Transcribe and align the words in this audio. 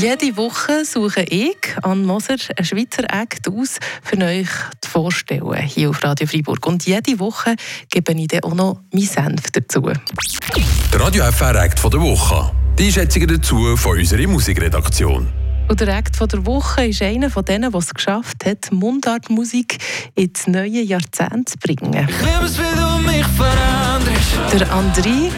Jede 0.00 0.34
Woche 0.38 0.86
suche 0.86 1.26
ich, 1.28 1.58
an 1.82 2.06
Moser, 2.06 2.36
einen 2.56 2.64
Schweizer 2.64 3.04
Act 3.12 3.46
aus, 3.48 3.76
für 4.02 4.16
euch 4.24 4.48
zu 4.80 4.88
vorstellen, 4.88 5.60
hier 5.60 5.90
auf 5.90 6.02
Radio 6.02 6.26
Freiburg. 6.26 6.66
Und 6.66 6.86
jede 6.86 7.18
Woche 7.18 7.54
gebe 7.90 8.14
ich 8.14 8.28
dann 8.28 8.44
auch 8.44 8.54
noch 8.54 8.80
meinen 8.94 9.04
Senf 9.04 9.50
dazu. 9.50 9.82
Der 9.82 11.00
Radio 11.00 11.24
FR 11.24 11.54
Act 11.54 11.78
von 11.78 11.90
der 11.90 12.00
Woche. 12.00 12.50
Die 12.78 12.86
Einschätzungen 12.86 13.28
dazu 13.28 13.76
von 13.76 13.98
unserer 13.98 14.26
Musikredaktion. 14.26 15.28
Und 15.68 15.80
der 15.80 15.88
Act 15.88 16.16
von 16.16 16.28
der 16.28 16.46
Woche 16.46 16.86
ist 16.86 17.02
einer 17.02 17.28
von 17.28 17.44
denen, 17.44 17.70
der 17.70 17.78
es 17.78 17.92
geschafft 17.92 18.46
hat, 18.46 18.72
Mundartmusik 18.72 19.76
ins 20.14 20.46
neue 20.46 20.80
Jahrzehnt 20.80 21.50
zu 21.50 21.58
bringen. 21.58 22.08
Ich 22.08 22.20
liebe 22.20 22.46
es, 22.46 22.58
wie 22.58 22.62
du 22.74 23.06
mich 23.06 23.26
veränderst. 23.36 24.54
Der 24.54 24.66
André 24.72 25.30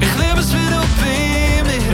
Ich 0.00 0.14
liebe 0.16 0.40
es, 0.40 0.50
wie 0.50 0.56
du 0.56 0.80
bei 1.02 1.29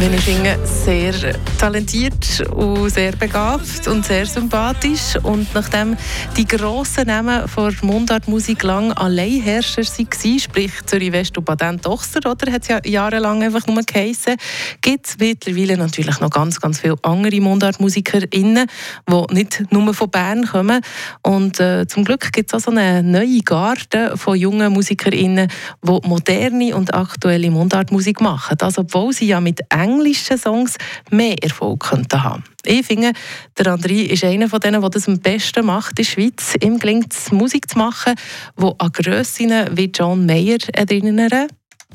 ich 0.02 0.20
finde, 0.20 0.58
sehr 0.64 1.14
talentiert 1.58 2.42
und 2.54 2.90
sehr 2.90 3.12
begabt 3.12 3.88
und 3.88 4.04
sehr 4.04 4.26
sympathisch. 4.26 5.16
Und 5.22 5.46
nachdem 5.54 5.96
die 6.36 6.46
grossen 6.46 7.06
Namen 7.06 7.48
von 7.48 7.74
Mundartmusik 7.80 8.62
lang 8.62 8.92
Alleinherrscher 8.92 9.82
waren, 9.82 10.38
sprich 10.38 10.72
Zürich 10.84 11.12
West 11.12 11.38
und 11.38 11.44
Baden 11.44 11.80
Tochter, 11.80 12.30
oder 12.30 12.52
hat 12.52 12.62
es 12.62 12.68
ja 12.68 12.80
jahrelang 12.84 13.42
einfach 13.42 13.66
nur 13.66 13.82
geheissen, 13.84 14.36
gibt 14.82 15.06
es 15.06 15.18
mittlerweile 15.18 15.78
natürlich 15.78 16.20
noch 16.20 16.30
ganz, 16.30 16.60
ganz 16.60 16.80
viele 16.80 16.96
andere 17.02 17.40
MundartmusikerInnen, 17.40 18.66
die 19.08 19.34
nicht 19.34 19.72
nur 19.72 19.94
von 19.94 20.10
Bern 20.10 20.46
kommen. 20.46 20.80
Und 21.22 21.58
äh, 21.58 21.86
zum 21.86 22.04
Glück 22.04 22.32
gibt 22.32 22.52
es 22.52 22.54
auch 22.54 22.64
so 22.64 22.70
eine 22.70 23.02
neue 23.02 23.40
Garde 23.40 24.16
von 24.16 24.36
jungen 24.36 24.74
MusikerInnen, 24.74 25.48
die 25.82 26.08
moderne 26.08 26.76
und 26.76 26.92
aktuelle 26.92 27.50
Mundartmusik 27.50 28.20
machen. 28.20 28.58
Also, 28.60 28.82
obwohl 28.82 29.12
sie 29.14 29.26
ja 29.26 29.40
mit 29.40 29.60
englischen 29.86 30.38
Songs 30.38 30.76
mehr 31.10 31.36
Erfolg 31.42 31.80
könnten 31.80 32.22
haben. 32.22 32.44
Ich 32.64 32.86
finde, 32.86 33.12
der 33.56 33.66
André 33.66 34.06
ist 34.06 34.24
einer 34.24 34.48
von 34.48 34.60
denen, 34.60 34.80
der 34.80 34.90
das 34.90 35.06
am 35.06 35.20
besten 35.20 35.66
macht 35.66 35.90
in 35.90 35.96
der 35.96 36.04
Schweiz. 36.04 36.54
Ihm 36.60 36.78
gelingt 36.78 37.12
es, 37.12 37.30
Musik 37.30 37.70
zu 37.70 37.78
machen, 37.78 38.14
die 38.58 38.72
an 38.78 38.92
Grössinnen 38.92 39.76
wie 39.76 39.90
John 39.94 40.26
Mayer 40.26 40.58
erinnern. 40.72 41.48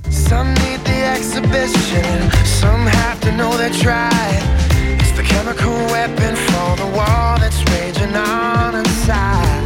Some 0.09 0.53
need 0.53 0.79
the 0.85 1.03
exhibition, 1.15 2.31
some 2.45 2.87
have 2.87 3.19
to 3.21 3.31
know 3.31 3.55
they're 3.57 3.69
tried. 3.69 4.41
It's 4.99 5.11
the 5.11 5.23
chemical 5.23 5.73
weapon 5.91 6.35
for 6.35 6.75
the 6.77 6.87
war 6.95 7.37
that's 7.39 7.61
raging 7.71 8.15
on 8.15 8.75
inside. 8.75 9.61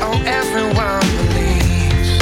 Oh, 0.00 0.16
everyone 0.24 1.04
believes. 1.18 2.18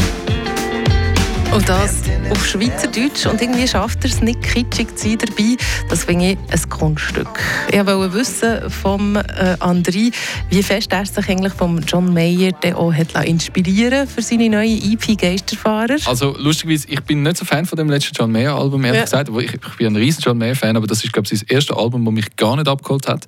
Und 1.52 1.68
das 1.68 2.02
auf 2.30 2.46
Schweizerdeutsch. 2.46 3.26
Und 3.26 3.40
irgendwie 3.42 3.66
schafft 3.66 4.04
er 4.04 4.10
es 4.10 4.20
nicht, 4.20 4.42
kitschig 4.42 4.96
zu 4.96 5.08
sein 5.08 5.18
dabei. 5.18 5.56
Das 5.88 6.04
finde 6.04 6.32
ich 6.32 6.38
ein 6.50 6.68
Kunststück. 6.68 7.28
Ich 7.70 7.84
wollte 7.86 8.12
wissen 8.14 8.70
vom 8.70 9.16
äh, 9.16 9.56
André, 9.60 10.12
wie 10.50 10.62
fest 10.62 10.92
er 10.92 11.04
sich 11.06 11.28
eigentlich 11.28 11.52
vom 11.52 11.80
John 11.80 12.12
Mayer 12.12 12.52
der 12.62 12.78
auch 12.78 12.92
hat 12.92 13.12
inspirieren 13.24 14.06
für 14.06 14.22
seine 14.22 14.48
neue 14.48 14.74
EP 14.74 15.18
Geisterfahrer. 15.18 15.96
Also 16.06 16.34
lustigerweise, 16.38 16.88
ich 16.88 17.00
bin 17.02 17.22
nicht 17.22 17.36
so 17.36 17.44
Fan 17.44 17.66
von 17.66 17.76
dem 17.76 17.88
letzten 17.88 18.14
John 18.14 18.30
Mayer 18.32 18.54
Album, 18.56 18.84
ehrlich 18.84 18.98
Ja. 18.98 19.04
gesagt. 19.04 19.30
Ich, 19.40 19.54
ich 19.54 19.76
bin 19.76 19.86
ein 19.88 19.96
riesen 19.96 20.22
John 20.22 20.38
Mayer 20.38 20.54
Fan, 20.54 20.76
aber 20.76 20.86
das 20.86 21.04
ist 21.04 21.12
glaube 21.12 21.28
ich 21.30 21.38
sein 21.38 21.48
erstes 21.48 21.76
Album, 21.76 22.04
das 22.04 22.14
mich 22.14 22.36
gar 22.36 22.56
nicht 22.56 22.68
abgeholt 22.68 23.08
hat. 23.08 23.24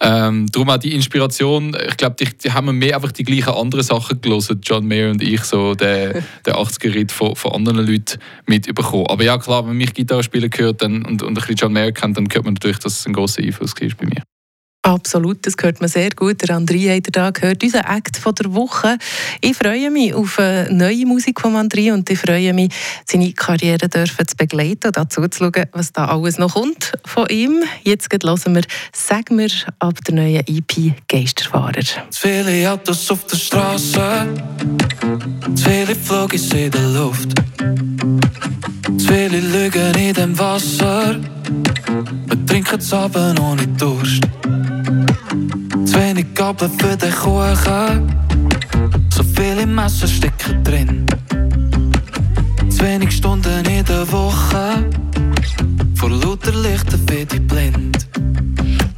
Ähm, 0.00 0.46
darum 0.50 0.70
auch 0.70 0.76
die 0.76 0.94
Inspiration. 0.94 1.76
Ich 1.88 1.96
glaube, 1.96 2.16
die, 2.18 2.26
die 2.36 2.52
haben 2.52 2.66
wir 2.66 2.72
mehr 2.72 2.96
einfach 2.96 3.12
die 3.12 3.24
gleichen 3.24 3.50
anderen 3.54 3.84
Sachen 3.84 4.20
gelesen, 4.20 4.60
John 4.62 4.86
Mayer 4.86 5.10
und 5.10 5.22
ich, 5.22 5.42
so 5.42 5.74
der, 5.74 6.22
der 6.44 6.56
80er-Ritt 6.56 7.12
von, 7.12 7.34
von 7.36 7.52
anderen 7.52 7.86
Leuten 7.86 8.13
mitbekommen. 8.46 9.06
Aber 9.08 9.24
ja 9.24 9.38
klar, 9.38 9.66
wenn 9.66 9.76
mich 9.76 9.94
Gitarre 9.94 10.22
spielen 10.22 10.50
hört 10.56 10.82
dann, 10.82 11.04
und, 11.04 11.22
und 11.22 11.28
ein 11.28 11.34
bisschen 11.34 11.56
John 11.56 11.72
Mayer 11.72 11.92
kennt, 11.92 12.16
dann 12.16 12.28
hört 12.32 12.44
man 12.44 12.54
natürlich, 12.54 12.78
dass 12.78 12.98
es 12.98 13.06
ein 13.06 13.12
großer 13.12 13.42
Einfluss 13.42 13.74
war 13.74 13.96
bei 13.96 14.06
mir. 14.06 14.22
Absolut, 14.84 15.46
das 15.46 15.54
hört 15.62 15.80
man 15.80 15.88
sehr 15.88 16.10
gut. 16.10 16.42
Der 16.42 16.54
André 16.54 16.94
hat 16.94 17.06
da 17.10 17.30
gehört, 17.30 17.64
unser 17.64 17.88
Act 17.88 18.18
von 18.18 18.34
der 18.34 18.52
Woche. 18.52 18.98
Ich 19.40 19.56
freue 19.56 19.90
mich 19.90 20.12
auf 20.12 20.36
äh, 20.36 20.70
neue 20.70 21.06
Musik 21.06 21.40
von 21.40 21.54
André 21.54 21.90
und 21.90 22.10
ich 22.10 22.18
freue 22.18 22.52
mich, 22.52 22.70
seine 23.06 23.32
Karriere 23.32 23.88
dürfen 23.88 24.28
zu 24.28 24.36
begleiten 24.36 24.88
und 24.88 24.96
dazu 24.98 25.26
zu 25.28 25.44
schauen, 25.44 25.64
was 25.72 25.90
da 25.92 26.08
alles 26.08 26.36
noch 26.36 26.52
kommt 26.52 26.92
von 27.06 27.26
ihm. 27.30 27.62
Jetzt 27.82 28.12
hören 28.12 28.54
wir 28.54 28.62
«Sag 28.92 29.30
mir» 29.30 29.48
ab 29.78 29.94
der 30.06 30.16
neuen 30.16 30.46
EP 30.46 30.92
«Geisterfahrer». 31.08 31.80
Zu 32.10 32.20
viele 32.28 32.70
Autos 32.70 33.10
auf 33.10 33.24
der 33.24 33.38
Straße, 33.38 34.26
zu 35.54 35.64
viele 35.64 35.94
Flugis 35.94 36.52
in 36.52 36.70
der 36.70 36.88
Luft, 36.90 37.30
zu 38.98 39.06
viele 39.08 39.40
Lügen 39.40 39.94
in 39.94 40.12
dem 40.12 40.38
Wasser. 40.38 41.18
Wir 42.26 42.46
trinken 42.46 42.78
zusammen 42.78 43.38
ohne 43.38 43.66
Durst. 43.78 44.20
Wenig 46.14 46.32
Gabel 46.36 46.70
für 46.78 46.96
den 46.96 47.12
Kuchen, 47.12 48.14
so 49.12 49.24
viele 49.34 49.66
Messer 49.66 50.06
stecken 50.06 50.62
drin. 50.62 51.06
Zu 52.70 52.84
wenig 52.84 53.10
Stunden 53.10 53.64
in 53.64 53.84
der 53.84 54.06
Woche, 54.12 54.88
vor 55.96 56.10
lauter 56.10 56.52
Lichter 56.52 56.98
bin 56.98 57.26
ich 57.32 57.46
blind. 57.48 58.06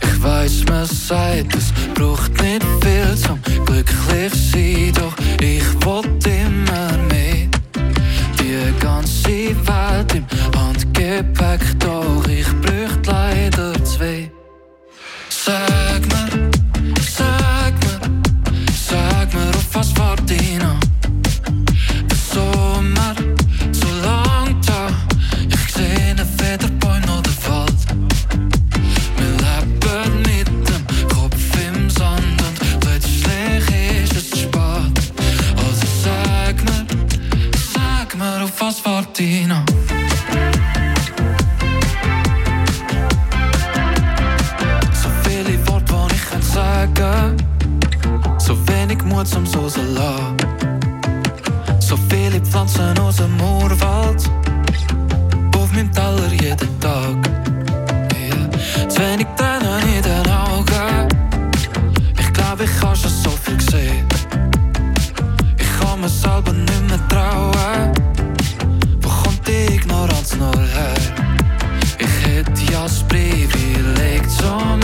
Ich 0.03 0.23
weiß, 0.23 0.65
man 0.69 0.85
sagt, 0.85 1.57
es 1.57 1.73
braucht 1.95 2.33
nicht 2.43 2.63
viel 2.83 3.17
zum 3.17 3.41
mattina. 39.17 39.65
Zoveel 44.93 45.45
wordt 45.65 45.91
wil 45.91 46.05
ik 46.05 46.17
gaan 46.17 46.43
zaken. 46.43 47.37
Zo 48.39 48.57
weinig 48.65 49.05
moed 49.05 49.29
soms 49.29 49.57
onze 49.57 49.83
la. 49.85 50.35
Zoveel 51.79 52.33
ik 52.33 52.43
pflanzen 52.43 53.01
onze 53.01 53.29
moerwald. 53.29 54.31
Boven 55.51 55.75
mijn 55.75 55.91
taler 55.91 56.33
iedere 56.33 56.69
dag. 56.79 57.46
Ik 71.97 72.09
heb 72.09 72.47
Ik 72.47 72.47
het 72.47 72.69
jas 72.69 73.05
leek 73.97 74.31
zo 74.41 74.77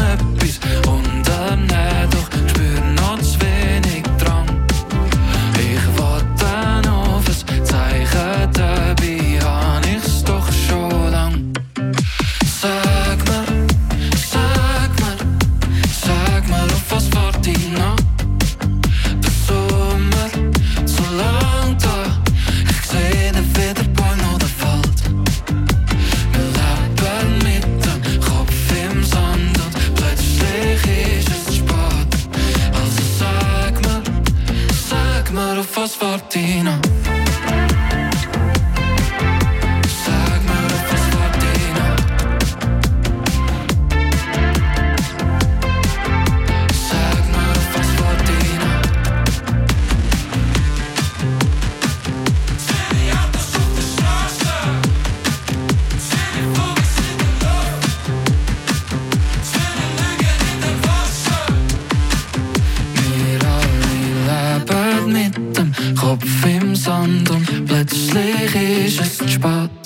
Sand 67.03 67.31
und 67.31 67.67
plötzlich 67.67 68.87
ist 68.87 69.01
es 69.01 69.19
zu 69.19 69.29
spät. 69.29 69.82